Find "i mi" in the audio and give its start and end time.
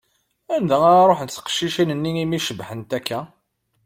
2.23-2.39